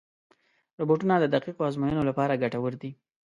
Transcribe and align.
روبوټونه 0.79 1.15
د 1.19 1.25
دقیقو 1.35 1.61
ازموینو 1.69 2.07
لپاره 2.09 2.39
ګټور 2.43 2.73
دي. 2.81 2.91